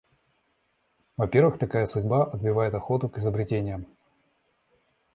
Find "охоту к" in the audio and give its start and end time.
2.73-3.17